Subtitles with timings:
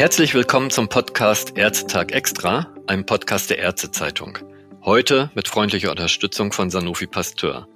[0.00, 4.38] Herzlich willkommen zum Podcast Ärztetag Extra, einem Podcast der Ärztezeitung.
[4.82, 7.68] Heute mit freundlicher Unterstützung von Sanofi Pasteur.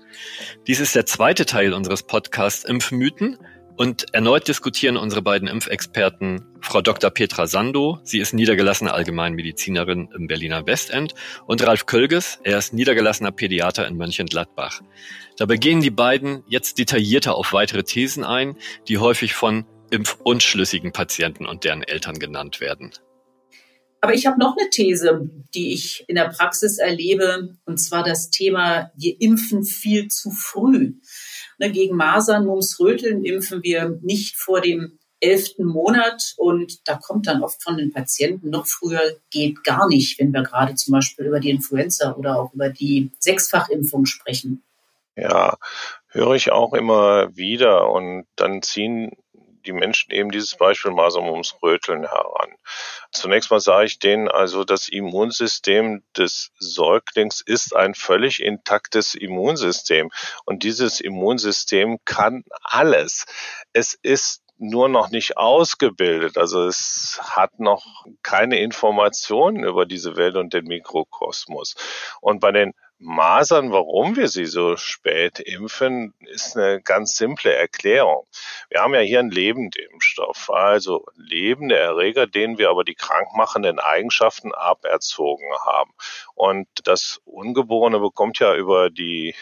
[0.67, 3.37] Dies ist der zweite Teil unseres Podcasts Impfmythen
[3.77, 7.11] und erneut diskutieren unsere beiden Impfexperten Frau Dr.
[7.11, 11.15] Petra Sando, sie ist niedergelassene Allgemeinmedizinerin im Berliner Westend,
[11.45, 14.81] und Ralf Kölges, er ist niedergelassener Pädiater in Mönchengladbach.
[15.37, 18.57] Dabei gehen die beiden jetzt detaillierter auf weitere Thesen ein,
[18.89, 22.93] die häufig von impfunschlüssigen Patienten und deren Eltern genannt werden.
[24.01, 28.29] Aber ich habe noch eine These, die ich in der Praxis erlebe, und zwar das
[28.29, 30.93] Thema, wir impfen viel zu früh.
[31.59, 37.27] Ne, gegen Masern, Mumps, Röteln impfen wir nicht vor dem elften Monat und da kommt
[37.27, 41.25] dann oft von den Patienten noch früher geht gar nicht, wenn wir gerade zum Beispiel
[41.25, 44.63] über die Influenza oder auch über die Sechsfachimpfung sprechen.
[45.17, 45.57] Ja,
[46.09, 49.13] höre ich auch immer wieder und dann ziehen
[49.67, 52.55] die Menschen eben dieses Beispiel Masern ums Röteln heran.
[53.11, 60.11] Zunächst mal sage ich denen also, das Immunsystem des Säuglings ist ein völlig intaktes Immunsystem.
[60.45, 63.27] Und dieses Immunsystem kann alles.
[63.73, 66.39] Es ist nur noch nicht ausgebildet.
[66.39, 71.75] Also es hat noch keine Informationen über diese Welt und den Mikrokosmos.
[72.21, 72.73] Und bei den
[73.05, 78.27] Masern, warum wir sie so spät impfen, ist eine ganz simple Erklärung.
[78.71, 84.55] Wir haben ja hier einen Lebendimpfstoff, also lebende Erreger, denen wir aber die krankmachenden Eigenschaften
[84.55, 85.93] aberzogen haben.
[86.35, 89.35] Und das Ungeborene bekommt ja über die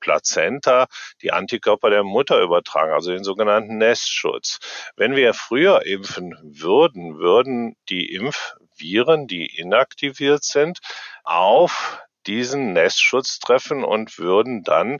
[0.00, 0.86] Plazenta
[1.20, 4.60] die Antikörper der Mutter übertragen, also den sogenannten Nestschutz.
[4.96, 10.78] Wenn wir früher impfen würden, würden die Impfviren, die inaktiviert sind,
[11.22, 14.98] auf diesen Nestschutz treffen und würden dann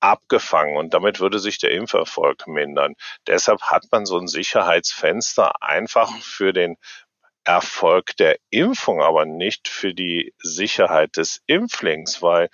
[0.00, 2.94] abgefangen und damit würde sich der Impferfolg mindern.
[3.26, 6.76] Deshalb hat man so ein Sicherheitsfenster einfach für den
[7.44, 12.48] Erfolg der Impfung, aber nicht für die Sicherheit des Impflings, weil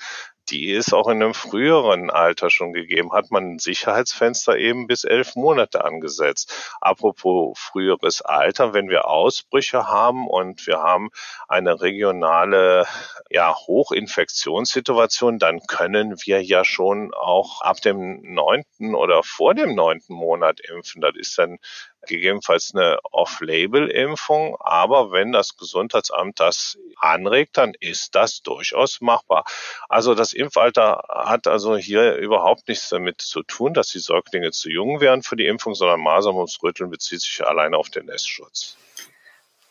[0.50, 5.04] die ist auch in einem früheren Alter schon gegeben, hat man ein Sicherheitsfenster eben bis
[5.04, 6.76] elf Monate angesetzt.
[6.80, 11.10] Apropos früheres Alter, wenn wir Ausbrüche haben und wir haben
[11.48, 12.86] eine regionale
[13.30, 20.14] ja, Hochinfektionssituation, dann können wir ja schon auch ab dem neunten oder vor dem neunten
[20.14, 21.00] Monat impfen.
[21.00, 21.58] Das ist dann
[22.06, 24.56] gegebenenfalls eine Off-Label-Impfung.
[24.60, 29.44] Aber wenn das Gesundheitsamt das anregt, dann ist das durchaus machbar.
[29.88, 34.70] Also das Impfalter hat also hier überhaupt nichts damit zu tun, dass die Säuglinge zu
[34.70, 38.76] jung wären für die Impfung, sondern Masern ums Rütteln bezieht sich alleine auf den Nestschutz.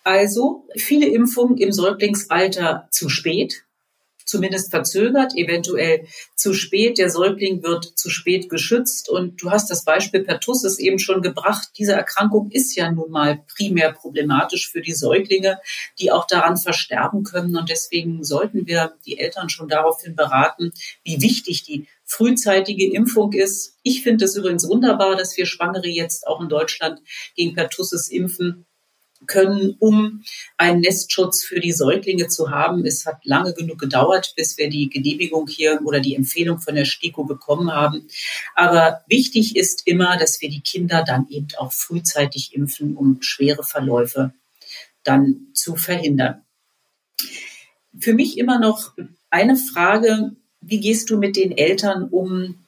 [0.03, 3.65] Also viele Impfungen im Säuglingsalter zu spät
[4.25, 6.97] zumindest verzögert, eventuell zu spät.
[6.97, 9.09] Der Säugling wird zu spät geschützt.
[9.09, 11.69] Und du hast das Beispiel Pertussis eben schon gebracht.
[11.77, 15.59] Diese Erkrankung ist ja nun mal primär problematisch für die Säuglinge,
[15.99, 17.55] die auch daran versterben können.
[17.55, 20.71] Und deswegen sollten wir die Eltern schon daraufhin beraten,
[21.03, 23.77] wie wichtig die frühzeitige Impfung ist.
[23.83, 27.01] Ich finde es übrigens wunderbar, dass wir Schwangere jetzt auch in Deutschland
[27.35, 28.65] gegen Pertussis impfen
[29.25, 30.23] können, um
[30.57, 32.85] einen Nestschutz für die Säuglinge zu haben.
[32.85, 36.85] Es hat lange genug gedauert, bis wir die Genehmigung hier oder die Empfehlung von der
[36.85, 38.07] STIKO bekommen haben.
[38.55, 43.63] Aber wichtig ist immer, dass wir die Kinder dann eben auch frühzeitig impfen, um schwere
[43.63, 44.33] Verläufe
[45.03, 46.41] dann zu verhindern.
[47.97, 48.93] Für mich immer noch
[49.29, 52.65] eine Frage, wie gehst du mit den Eltern um,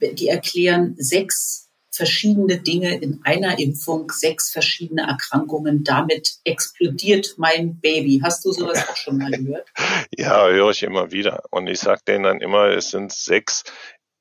[0.00, 1.65] die erklären, sechs
[1.96, 5.82] verschiedene Dinge in einer Impfung, sechs verschiedene Erkrankungen.
[5.84, 8.20] Damit explodiert mein Baby.
[8.22, 9.66] Hast du sowas auch schon mal gehört?
[10.16, 11.42] Ja, höre ich immer wieder.
[11.50, 13.64] Und ich sage denen dann immer, es sind sechs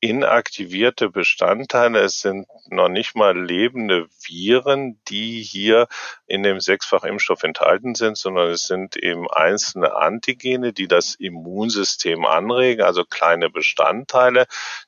[0.01, 2.00] inaktivierte Bestandteile.
[2.00, 5.88] Es sind noch nicht mal lebende Viren, die hier
[6.28, 12.84] in dem Sechsfachimpfstoff enthalten sind, sondern es sind eben einzelne Antigene, die das Immunsystem anregen,
[12.84, 14.45] also kleine Bestandteile,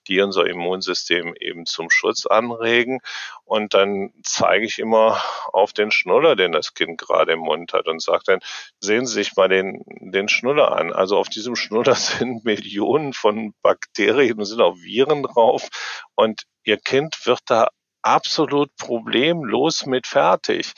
[0.07, 2.99] die unser Immunsystem eben zum Schutz anregen.
[3.47, 5.23] Und dann zeige ich immer
[5.53, 8.39] auf den Schnuller, den das Kind gerade im Mund hat und sage dann,
[8.81, 10.91] sehen Sie sich mal den, den Schnuller an.
[10.91, 15.69] Also auf diesem Schnuller sind Millionen von Bakterien sind auch Viren drauf.
[16.15, 17.69] Und Ihr Kind wird da
[18.01, 20.73] absolut problemlos mit fertig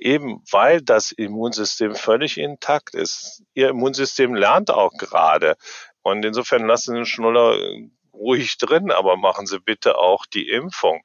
[0.00, 3.42] eben weil das Immunsystem völlig intakt ist.
[3.54, 5.56] Ihr Immunsystem lernt auch gerade.
[6.02, 7.58] Und insofern lassen Sie den Schnuller
[8.12, 11.02] ruhig drin, aber machen Sie bitte auch die Impfung.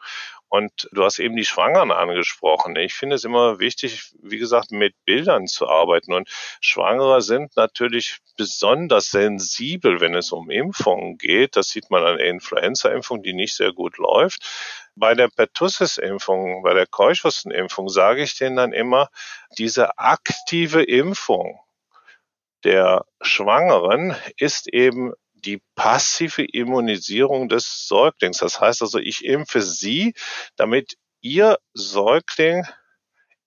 [0.54, 2.76] Und du hast eben die Schwangeren angesprochen.
[2.76, 6.14] Ich finde es immer wichtig, wie gesagt, mit Bildern zu arbeiten.
[6.14, 6.30] Und
[6.62, 11.56] Schwangere sind natürlich besonders sensibel, wenn es um Impfungen geht.
[11.56, 14.44] Das sieht man an der Influenza-Impfung, die nicht sehr gut läuft.
[14.96, 19.10] Bei der Pertussis-Impfung, bei der Keuchhusten-Impfung sage ich denen dann immer,
[19.58, 21.60] diese aktive Impfung
[22.64, 25.14] der Schwangeren ist eben
[25.46, 28.38] die passive Immunisierung des Säuglings.
[28.38, 30.14] Das heißt also, ich impfe Sie,
[30.56, 32.66] damit Ihr Säugling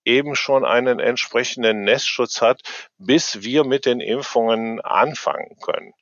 [0.03, 2.61] eben schon einen entsprechenden Nestschutz hat,
[2.97, 5.93] bis wir mit den Impfungen anfangen können.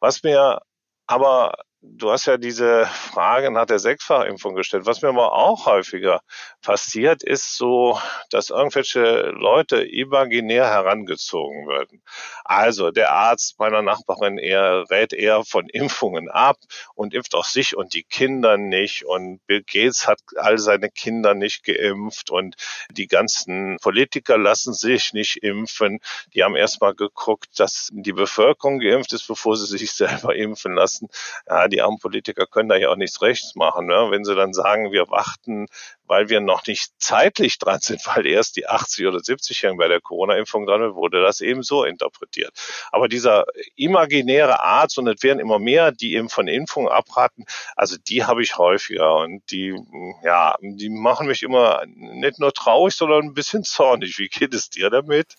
[0.00, 0.62] Was mir
[1.06, 1.54] aber
[1.86, 4.86] du hast ja diese Frage nach der Sechsfachimpfung gestellt.
[4.86, 6.20] Was mir aber auch häufiger
[6.62, 7.98] passiert, ist so,
[8.30, 12.02] dass irgendwelche Leute imaginär herangezogen werden.
[12.44, 16.56] Also der Arzt meiner Nachbarin er rät eher von Impfungen ab
[16.94, 21.34] und impft auch sich und die Kinder nicht und Bill Gates hat all seine Kinder
[21.34, 22.56] nicht geimpft und
[22.90, 26.00] die ganzen Politiker lassen sich nicht impfen.
[26.34, 31.08] Die haben erstmal geguckt, dass die Bevölkerung geimpft ist, bevor sie sich selber impfen lassen.
[31.46, 33.86] Ja, die armen Politiker können da ja auch nichts rechts machen.
[33.86, 34.06] Ne?
[34.10, 35.66] Wenn sie dann sagen, wir warten,
[36.06, 40.00] weil wir noch nicht zeitlich dran sind, weil erst die 80 oder 70-Jährigen bei der
[40.00, 42.52] Corona-Impfung dran sind, wurde das eben so interpretiert.
[42.92, 47.44] Aber dieser imaginäre Arzt, und es werden immer mehr, die eben von Impfungen abraten,
[47.74, 49.74] also die habe ich häufiger und die,
[50.22, 54.18] ja, die machen mich immer nicht nur traurig, sondern ein bisschen zornig.
[54.18, 55.34] Wie geht es dir damit?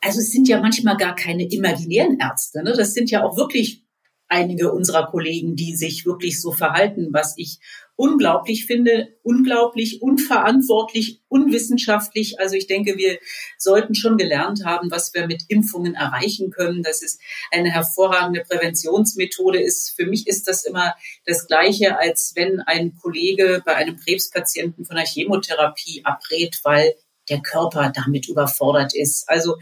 [0.00, 2.62] Also es sind ja manchmal gar keine imaginären Ärzte.
[2.62, 2.74] Ne?
[2.76, 3.84] Das sind ja auch wirklich
[4.32, 7.60] einige unserer Kollegen, die sich wirklich so verhalten, was ich
[7.96, 12.40] unglaublich finde, unglaublich unverantwortlich, unwissenschaftlich.
[12.40, 13.18] Also ich denke, wir
[13.58, 17.18] sollten schon gelernt haben, was wir mit Impfungen erreichen können, dass es
[17.50, 19.90] eine hervorragende Präventionsmethode ist.
[19.94, 20.94] Für mich ist das immer
[21.26, 26.94] das Gleiche, als wenn ein Kollege bei einem Krebspatienten von der Chemotherapie abrät, weil
[27.28, 29.28] der Körper damit überfordert ist.
[29.28, 29.58] Also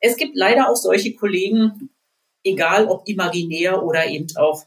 [0.00, 1.90] es gibt leider auch solche Kollegen,
[2.48, 4.64] egal ob imaginär oder eben auch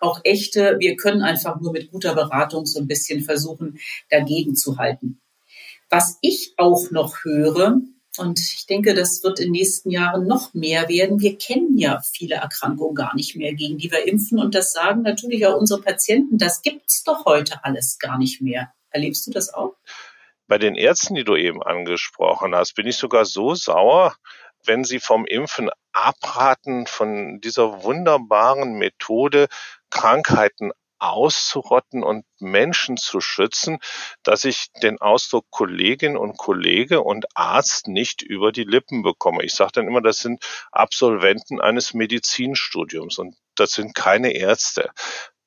[0.00, 0.76] auch echte.
[0.78, 3.78] Wir können einfach nur mit guter Beratung so ein bisschen versuchen,
[4.10, 5.20] dagegen zu halten.
[5.90, 7.80] Was ich auch noch höre,
[8.18, 11.20] und ich denke, das wird in den nächsten Jahren noch mehr werden.
[11.20, 14.40] Wir kennen ja viele Erkrankungen gar nicht mehr, gegen die wir impfen.
[14.40, 18.72] Und das sagen natürlich auch unsere Patienten, das gibt's doch heute alles gar nicht mehr.
[18.90, 19.76] Erlebst du das auch?
[20.48, 24.16] Bei den Ärzten, die du eben angesprochen hast, bin ich sogar so sauer,
[24.64, 29.48] wenn sie vom Impfen abraten, von dieser wunderbaren Methode,
[29.90, 33.78] Krankheiten auszurotten und Menschen zu schützen,
[34.22, 39.44] dass ich den Ausdruck Kollegin und Kollege und Arzt nicht über die Lippen bekomme.
[39.44, 44.90] Ich sage dann immer, das sind Absolventen eines Medizinstudiums und das sind keine Ärzte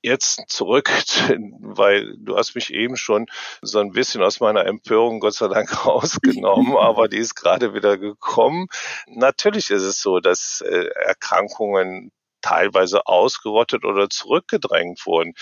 [0.02, 0.90] jetzt zurück,
[1.60, 3.28] weil du hast mich eben schon
[3.62, 7.98] so ein bisschen aus meiner Empörung Gott sei Dank rausgenommen, aber die ist gerade wieder
[7.98, 8.68] gekommen.
[9.08, 12.12] Natürlich ist es so, dass äh, Erkrankungen
[12.42, 15.34] teilweise ausgerottet oder zurückgedrängt wurden.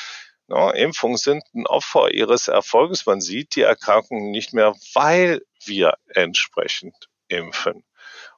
[0.49, 3.05] Ja, Impfungen sind ein Opfer ihres Erfolges.
[3.05, 6.95] Man sieht die Erkrankungen nicht mehr, weil wir entsprechend
[7.27, 7.83] impfen.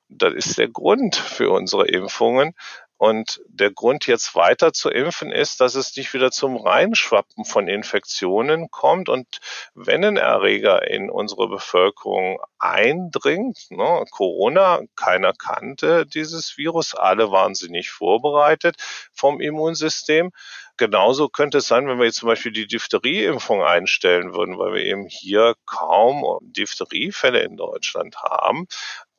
[0.09, 2.53] Das ist der Grund für unsere Impfungen.
[3.01, 7.67] Und der Grund, jetzt weiter zu impfen, ist, dass es nicht wieder zum Reinschwappen von
[7.67, 9.09] Infektionen kommt.
[9.09, 9.39] Und
[9.73, 17.55] wenn ein Erreger in unsere Bevölkerung eindringt, ne, Corona, keiner kannte dieses Virus, alle waren
[17.55, 18.75] sie nicht vorbereitet
[19.11, 20.29] vom Immunsystem.
[20.77, 24.83] Genauso könnte es sein, wenn wir jetzt zum Beispiel die Diphtherieimpfung einstellen würden, weil wir
[24.83, 28.67] eben hier kaum Diphtheriefälle in Deutschland haben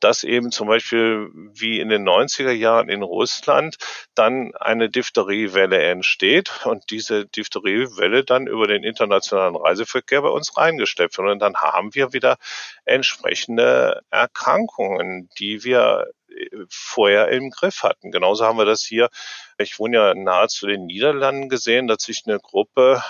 [0.03, 3.77] dass eben zum Beispiel wie in den 90er Jahren in Russland
[4.15, 11.17] dann eine Diphtheriewelle entsteht und diese Diphtheriewelle dann über den internationalen Reiseverkehr bei uns reingestellt
[11.17, 11.29] wird.
[11.29, 12.37] Und dann haben wir wieder
[12.85, 18.11] entsprechende Erkrankungen, die wir äh, vorher im Griff hatten.
[18.11, 19.09] Genauso haben wir das hier,
[19.57, 23.01] ich wohne ja nahezu den Niederlanden gesehen, dass sich eine Gruppe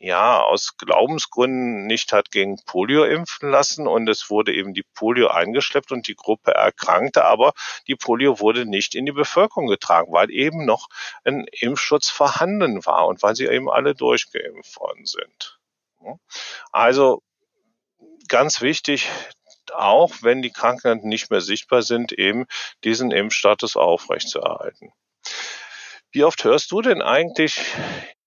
[0.00, 5.28] ja, aus Glaubensgründen nicht hat gegen Polio impfen lassen und es wurde eben die Polio
[5.28, 7.52] eingeschleppt und die Gruppe erkrankte, aber
[7.86, 10.88] die Polio wurde nicht in die Bevölkerung getragen, weil eben noch
[11.24, 15.58] ein Impfschutz vorhanden war und weil sie eben alle durchgeimpft worden sind.
[16.72, 17.22] Also
[18.28, 19.08] ganz wichtig,
[19.72, 22.46] auch wenn die Krankheiten nicht mehr sichtbar sind, eben
[22.84, 24.92] diesen Impfstatus aufrechtzuerhalten.
[26.12, 27.60] Wie oft hörst du denn eigentlich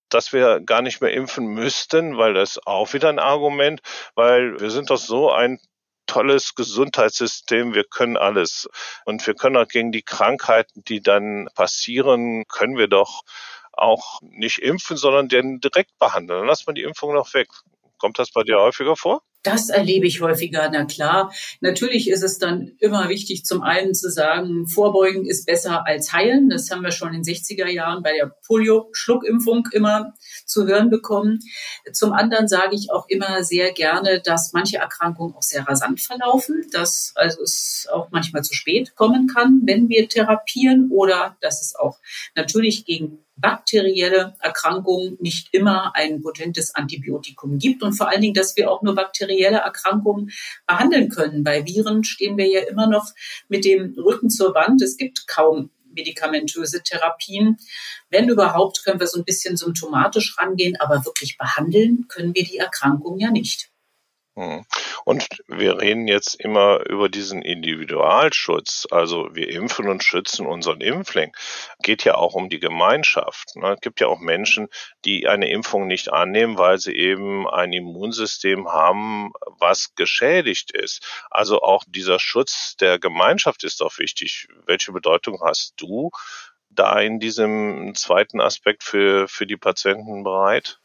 [0.09, 3.81] dass wir gar nicht mehr impfen müssten, weil das auch wieder ein Argument,
[4.15, 5.59] weil wir sind doch so ein
[6.07, 8.67] tolles Gesundheitssystem, wir können alles.
[9.05, 13.21] Und wir können auch gegen die Krankheiten, die dann passieren, können wir doch
[13.71, 16.39] auch nicht impfen, sondern den direkt behandeln.
[16.39, 17.47] Dann lässt man die Impfung noch weg.
[17.97, 19.21] Kommt das bei dir häufiger vor?
[19.43, 20.69] Das erlebe ich häufiger.
[20.69, 21.31] Na klar,
[21.61, 26.49] natürlich ist es dann immer wichtig, zum einen zu sagen, Vorbeugen ist besser als heilen.
[26.49, 30.13] Das haben wir schon in den 60er Jahren bei der Polio-Schluckimpfung immer
[30.45, 31.39] zu hören bekommen.
[31.93, 36.65] Zum anderen sage ich auch immer sehr gerne, dass manche Erkrankungen auch sehr rasant verlaufen,
[36.73, 41.75] dass also es auch manchmal zu spät kommen kann, wenn wir therapieren oder dass es
[41.75, 41.99] auch
[42.35, 48.57] natürlich gegen bakterielle Erkrankungen nicht immer ein potentes Antibiotikum gibt und vor allen Dingen, dass
[48.57, 50.31] wir auch nur bakterielle Erkrankungen
[50.67, 51.43] behandeln können.
[51.43, 53.07] Bei Viren stehen wir ja immer noch
[53.47, 54.81] mit dem Rücken zur Wand.
[54.81, 57.57] Es gibt kaum medikamentöse Therapien.
[58.09, 62.57] Wenn überhaupt, können wir so ein bisschen symptomatisch rangehen, aber wirklich behandeln können wir die
[62.57, 63.69] Erkrankung ja nicht.
[64.35, 64.65] Hm.
[65.05, 68.87] Und wir reden jetzt immer über diesen Individualschutz.
[68.91, 71.31] Also wir impfen und schützen unseren Impfling.
[71.81, 73.55] Geht ja auch um die Gemeinschaft.
[73.55, 73.73] Ne?
[73.73, 74.67] Es gibt ja auch Menschen,
[75.05, 81.05] die eine Impfung nicht annehmen, weil sie eben ein Immunsystem haben, was geschädigt ist.
[81.29, 84.47] Also auch dieser Schutz der Gemeinschaft ist doch wichtig.
[84.65, 86.11] Welche Bedeutung hast du
[86.69, 90.79] da in diesem zweiten Aspekt für, für die Patienten bereit?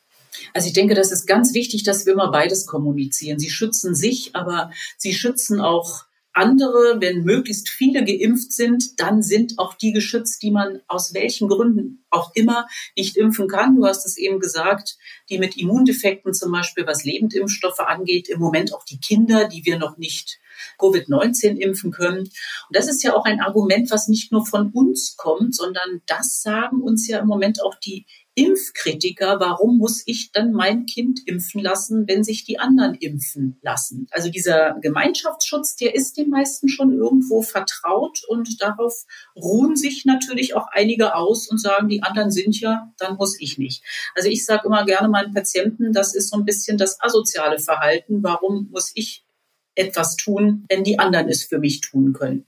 [0.52, 3.38] Also ich denke, das ist ganz wichtig, dass wir immer beides kommunizieren.
[3.38, 9.58] Sie schützen sich, aber sie schützen auch andere, wenn möglichst viele geimpft sind, dann sind
[9.58, 13.76] auch die geschützt, die man aus welchen Gründen auch immer nicht impfen kann.
[13.76, 14.96] Du hast es eben gesagt,
[15.30, 19.78] die mit Immundefekten zum Beispiel, was Lebendimpfstoffe angeht, im Moment auch die Kinder, die wir
[19.78, 20.40] noch nicht
[20.78, 22.20] Covid-19 impfen können.
[22.20, 22.30] Und
[22.70, 26.82] das ist ja auch ein Argument, was nicht nur von uns kommt, sondern das sagen
[26.82, 32.08] uns ja im Moment auch die Impfkritiker, warum muss ich dann mein Kind impfen lassen,
[32.08, 34.08] wenn sich die anderen impfen lassen?
[34.10, 39.04] Also dieser Gemeinschaftsschutz, der ist den meisten schon irgendwo vertraut und darauf
[39.36, 43.56] ruhen sich natürlich auch einige aus und sagen, die anderen sind ja, dann muss ich
[43.56, 43.84] nicht.
[44.16, 48.22] Also ich sage immer gerne meinen Patienten, das ist so ein bisschen das asoziale Verhalten.
[48.24, 49.24] Warum muss ich
[49.76, 52.46] etwas tun, wenn die anderen es für mich tun können?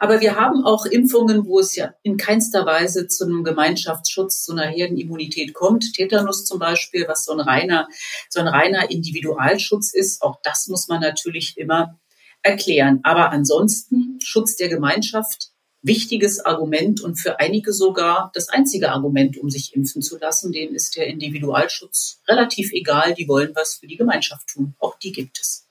[0.00, 4.52] Aber wir haben auch Impfungen, wo es ja in keinster Weise zu einem Gemeinschaftsschutz, zu
[4.52, 5.94] einer Herdenimmunität kommt.
[5.94, 7.88] Tetanus zum Beispiel, was so ein reiner,
[8.28, 10.22] so ein reiner Individualschutz ist.
[10.22, 11.98] Auch das muss man natürlich immer
[12.42, 13.00] erklären.
[13.02, 15.50] Aber ansonsten Schutz der Gemeinschaft,
[15.82, 20.52] wichtiges Argument und für einige sogar das einzige Argument, um sich impfen zu lassen.
[20.52, 23.14] Denen ist der Individualschutz relativ egal.
[23.14, 24.74] Die wollen was für die Gemeinschaft tun.
[24.78, 25.66] Auch die gibt es.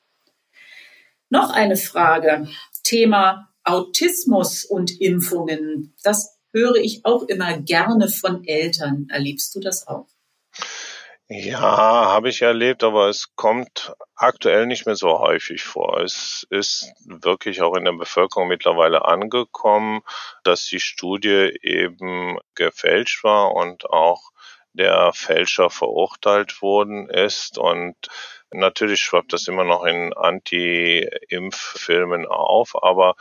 [1.29, 2.49] Noch eine Frage.
[2.83, 9.07] Thema Autismus und Impfungen, das höre ich auch immer gerne von Eltern.
[9.09, 10.07] Erlebst du das auch?
[11.33, 16.01] Ja, habe ich erlebt, aber es kommt aktuell nicht mehr so häufig vor.
[16.01, 20.01] Es ist wirklich auch in der Bevölkerung mittlerweile angekommen,
[20.43, 24.31] dass die Studie eben gefälscht war und auch
[24.73, 27.95] der Fälscher verurteilt worden ist und
[28.53, 33.15] Natürlich schwappt das immer noch in Anti-Impf-Filmen auf, aber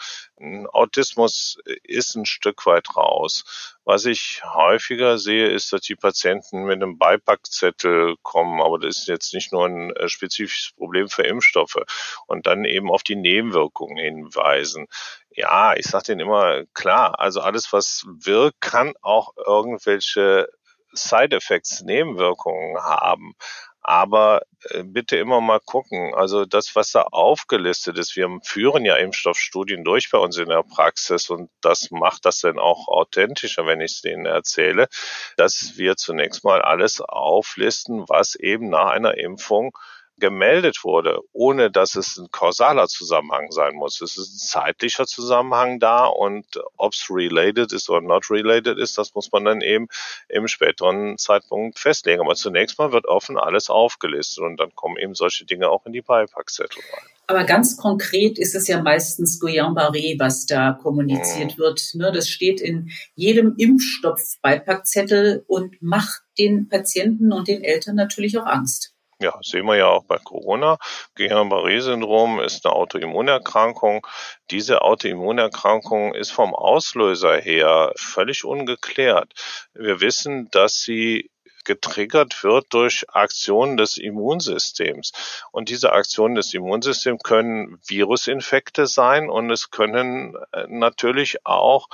[0.73, 3.77] Autismus ist ein Stück weit raus.
[3.85, 9.07] Was ich häufiger sehe, ist, dass die Patienten mit einem Beipackzettel kommen, aber das ist
[9.07, 11.79] jetzt nicht nur ein äh, spezifisches Problem für Impfstoffe
[12.27, 14.89] und dann eben auf die Nebenwirkungen hinweisen.
[15.31, 20.49] Ja, ich sage denen immer klar, also alles, was wirkt, kann auch irgendwelche
[20.93, 23.35] Side Effects, Nebenwirkungen haben.
[23.83, 26.15] Aber äh, bitte immer mal gucken.
[26.15, 30.63] Also das, was da aufgelistet ist, wir führen ja Impfstoffstudien durch bei uns in der
[30.63, 34.89] Praxis und das macht das dann auch authentischer, wenn ich es denen erzähle,
[35.37, 39.77] dass wir zunächst mal alles auflisten, was eben nach einer Impfung
[40.21, 44.01] gemeldet wurde, ohne dass es ein kausaler Zusammenhang sein muss.
[44.01, 46.47] Es ist ein zeitlicher Zusammenhang da und
[46.77, 49.89] ob es related ist oder not related ist, das muss man dann eben
[50.29, 52.21] im späteren Zeitpunkt festlegen.
[52.21, 55.93] Aber zunächst mal wird offen alles aufgelistet und dann kommen eben solche Dinge auch in
[55.93, 57.09] die Beipackzettel rein.
[57.31, 61.63] Aber ganz konkret ist es ja meistens Guillain-Barré, was da kommuniziert mhm.
[61.63, 61.91] wird.
[61.95, 68.47] Ne, das steht in jedem Impfstoff-Beipackzettel und macht den Patienten und den Eltern natürlich auch
[68.47, 68.97] Angst.
[69.23, 70.79] Ja, sehen wir ja auch bei Corona.
[71.15, 74.07] Guillain-Barré-Syndrom ist eine Autoimmunerkrankung.
[74.51, 79.35] Diese Autoimmunerkrankung ist vom Auslöser her völlig ungeklärt.
[79.75, 81.31] Wir wissen, dass sie
[81.65, 85.13] getriggert wird durch Aktionen des Immunsystems.
[85.53, 91.89] Und diese Aktionen des Immunsystems können Virusinfekte sein und es können äh, natürlich auch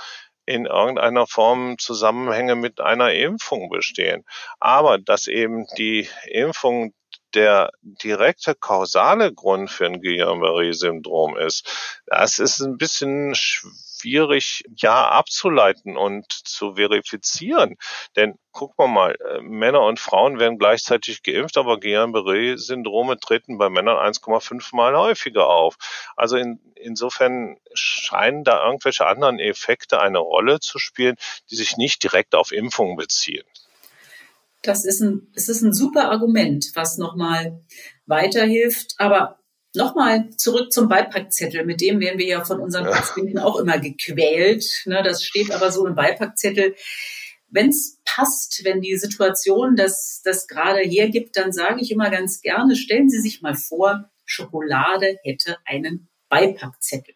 [0.47, 4.25] in irgendeiner Form Zusammenhänge mit einer Impfung bestehen.
[4.61, 6.95] Aber dass eben die Impfung
[7.37, 11.69] der direkte kausale Grund für ein Guillain-Barré-Syndrom ist,
[12.07, 17.77] das ist ein bisschen schwierig, ja, abzuleiten und zu verifizieren.
[18.17, 23.69] Denn gucken wir mal, äh, Männer und Frauen werden gleichzeitig geimpft, aber Guillain-Barré-Syndrome treten bei
[23.69, 25.77] Männern 1,5 Mal häufiger auf.
[26.17, 31.17] Also in, insofern scheinen da irgendwelche anderen Effekte eine Rolle zu spielen,
[31.51, 33.45] die sich nicht direkt auf Impfungen beziehen.
[34.67, 37.65] Das ist ein, es ist ein super Argument, was nochmal
[38.07, 38.95] weiterhilft.
[38.99, 39.41] Aber
[39.75, 41.65] nochmal zurück zum Beipackzettel.
[41.65, 44.65] Mit dem werden wir ja von unseren Patienten auch immer gequält.
[44.87, 46.75] Ne, das steht aber so im Beipackzettel.
[47.49, 52.41] Wenn es passt, wenn die Situation das, das gerade hergibt, dann sage ich immer ganz
[52.41, 57.16] gerne, stellen Sie sich mal vor, Schokolade hätte einen Beipackzettel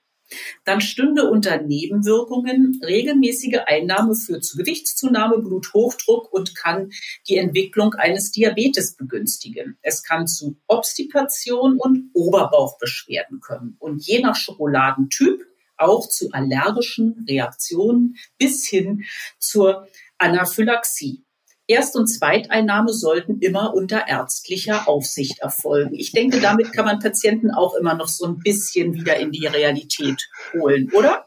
[0.64, 6.90] dann stünde unter Nebenwirkungen regelmäßige Einnahme führt zu Gewichtszunahme, Bluthochdruck und kann
[7.28, 9.78] die Entwicklung eines Diabetes begünstigen.
[9.82, 15.46] Es kann zu Obstipation und Oberbauchbeschwerden kommen und je nach Schokoladentyp
[15.76, 19.04] auch zu allergischen Reaktionen bis hin
[19.38, 21.24] zur Anaphylaxie.
[21.70, 25.94] Erst- und Zweiteinnahme sollten immer unter ärztlicher Aufsicht erfolgen.
[25.94, 29.46] Ich denke, damit kann man Patienten auch immer noch so ein bisschen wieder in die
[29.46, 31.24] Realität holen, oder?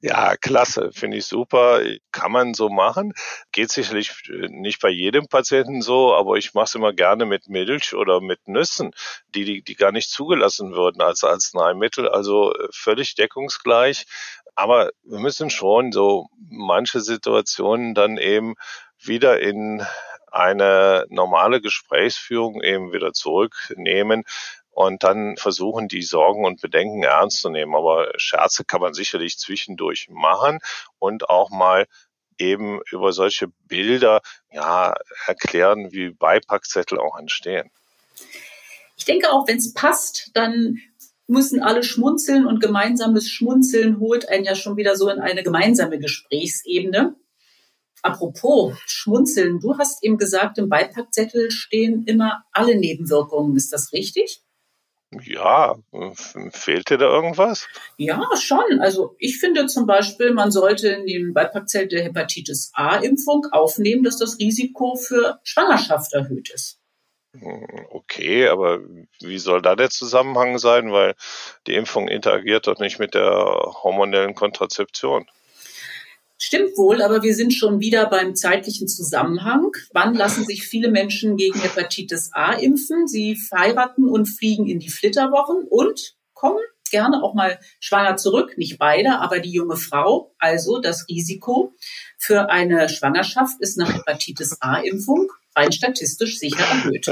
[0.00, 1.80] Ja, klasse, finde ich super.
[2.10, 3.12] Kann man so machen.
[3.52, 4.12] Geht sicherlich
[4.48, 8.48] nicht bei jedem Patienten so, aber ich mache es immer gerne mit Milch oder mit
[8.48, 8.90] Nüssen,
[9.36, 12.08] die, die, die gar nicht zugelassen würden als Arzneimittel.
[12.08, 14.06] Also äh, völlig deckungsgleich.
[14.54, 18.54] Aber wir müssen schon so manche Situationen dann eben
[19.00, 19.84] wieder in
[20.30, 24.24] eine normale Gesprächsführung eben wieder zurücknehmen
[24.70, 27.74] und dann versuchen, die Sorgen und Bedenken ernst zu nehmen.
[27.74, 30.60] Aber Scherze kann man sicherlich zwischendurch machen
[30.98, 31.86] und auch mal
[32.38, 34.20] eben über solche Bilder
[34.52, 34.94] ja
[35.26, 37.70] erklären, wie Beipackzettel auch entstehen.
[38.96, 40.78] Ich denke auch, wenn es passt, dann
[41.26, 45.98] müssen alle schmunzeln und gemeinsames Schmunzeln holt einen ja schon wieder so in eine gemeinsame
[45.98, 47.14] Gesprächsebene.
[48.02, 53.56] Apropos Schmunzeln, du hast eben gesagt, im Beipackzettel stehen immer alle Nebenwirkungen.
[53.56, 54.42] Ist das richtig?
[55.22, 55.76] Ja,
[56.50, 57.66] fehlt dir da irgendwas?
[57.96, 58.80] Ja, schon.
[58.80, 64.18] Also ich finde zum Beispiel, man sollte in den Beipackzettel der Hepatitis A-Impfung aufnehmen, dass
[64.18, 66.78] das Risiko für Schwangerschaft erhöht ist.
[67.32, 68.80] Hm, okay, aber
[69.20, 70.92] wie soll da der Zusammenhang sein?
[70.92, 71.14] Weil
[71.66, 73.30] die Impfung interagiert doch nicht mit der
[73.82, 75.26] hormonellen Kontrazeption.
[76.40, 79.72] Stimmt wohl, aber wir sind schon wieder beim zeitlichen Zusammenhang.
[79.92, 83.08] Wann lassen sich viele Menschen gegen Hepatitis A impfen?
[83.08, 88.56] Sie heiraten und fliegen in die Flitterwochen und kommen gerne auch mal schwanger zurück.
[88.56, 90.34] Nicht beide, aber die junge Frau.
[90.38, 91.74] Also das Risiko
[92.18, 97.06] für eine Schwangerschaft ist nach Hepatitis A-Impfung rein statistisch sicher erhöht.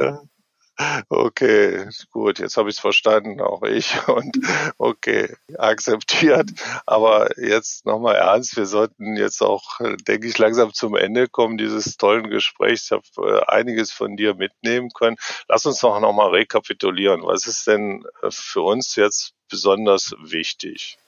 [1.08, 3.96] Okay, gut, jetzt habe ich es verstanden, auch ich.
[4.08, 4.38] Und
[4.78, 6.50] okay, akzeptiert.
[6.84, 11.96] Aber jetzt nochmal ernst, wir sollten jetzt auch, denke ich, langsam zum Ende kommen dieses
[11.96, 12.84] tollen Gesprächs.
[12.84, 15.16] Ich habe äh, einiges von dir mitnehmen können.
[15.48, 17.22] Lass uns doch nochmal rekapitulieren.
[17.22, 20.98] Was ist denn äh, für uns jetzt besonders wichtig?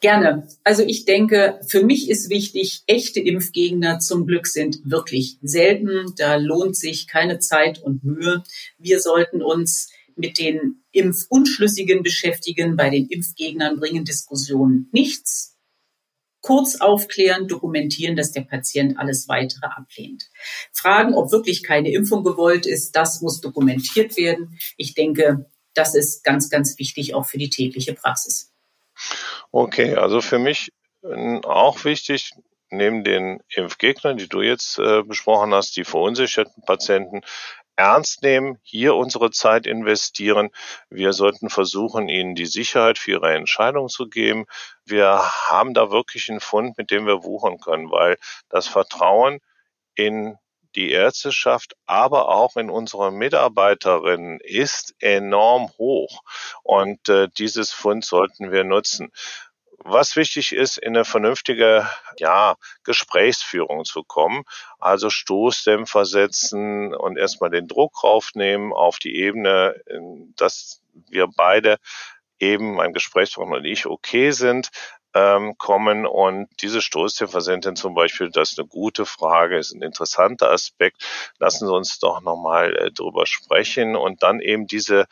[0.00, 0.48] Gerne.
[0.64, 6.14] Also ich denke, für mich ist wichtig, echte Impfgegner zum Glück sind wirklich selten.
[6.16, 8.42] Da lohnt sich keine Zeit und Mühe.
[8.78, 12.76] Wir sollten uns mit den Impfunschlüssigen beschäftigen.
[12.76, 15.58] Bei den Impfgegnern bringen Diskussionen nichts.
[16.40, 20.30] Kurz aufklären, dokumentieren, dass der Patient alles weitere ablehnt.
[20.72, 24.58] Fragen, ob wirklich keine Impfung gewollt ist, das muss dokumentiert werden.
[24.78, 28.49] Ich denke, das ist ganz, ganz wichtig auch für die tägliche Praxis.
[29.52, 32.32] Okay, also für mich äh, auch wichtig,
[32.70, 37.22] neben den Impfgegnern, die du jetzt äh, besprochen hast, die verunsicherten Patienten,
[37.76, 40.50] ernst nehmen, hier unsere Zeit investieren.
[40.90, 44.44] Wir sollten versuchen, ihnen die Sicherheit für ihre Entscheidung zu geben.
[44.84, 48.18] Wir haben da wirklich einen Fund, mit dem wir wuchern können, weil
[48.50, 49.40] das Vertrauen
[49.94, 50.36] in
[50.76, 56.22] die Ärzteschaft, aber auch in unsere Mitarbeiterinnen ist enorm hoch.
[56.62, 59.10] Und äh, dieses Fund sollten wir nutzen.
[59.82, 64.44] Was wichtig ist, in eine vernünftige ja, Gesprächsführung zu kommen,
[64.78, 69.74] also Stoßdämpfer setzen und erstmal den Druck raufnehmen auf die Ebene,
[70.36, 71.78] dass wir beide
[72.38, 74.68] eben, mein Gesprächspartner und ich, okay sind,
[75.14, 76.06] ähm, kommen.
[76.06, 81.04] Und diese Stoßdifferenzen zum Beispiel, das ist eine gute Frage, ist ein interessanter Aspekt.
[81.38, 85.06] Lassen Sie uns doch nochmal äh, drüber sprechen und dann eben diese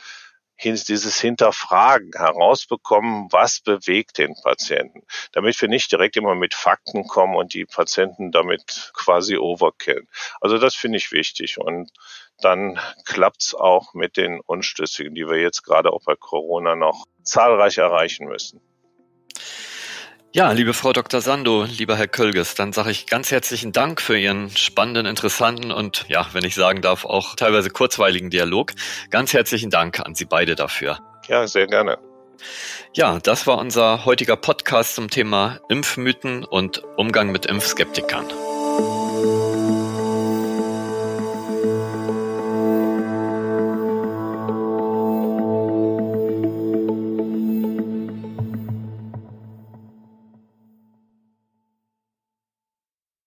[0.65, 7.37] dieses Hinterfragen herausbekommen, was bewegt den Patienten, damit wir nicht direkt immer mit Fakten kommen
[7.37, 10.09] und die Patienten damit quasi overkillen.
[10.41, 11.93] Also das finde ich wichtig und
[12.41, 17.79] dann klappt's auch mit den Unschlüssigen, die wir jetzt gerade auch bei Corona noch zahlreich
[17.79, 18.61] erreichen müssen.
[20.33, 21.23] Ja, liebe Frau Dr.
[21.23, 26.05] Sando, lieber Herr Kölges, dann sage ich ganz herzlichen Dank für Ihren spannenden, interessanten und
[26.09, 28.73] ja, wenn ich sagen darf, auch teilweise kurzweiligen Dialog.
[29.09, 30.99] Ganz herzlichen Dank an Sie beide dafür.
[31.29, 31.97] Ja, sehr gerne.
[32.93, 38.27] Ja, das war unser heutiger Podcast zum Thema Impfmythen und Umgang mit Impfskeptikern.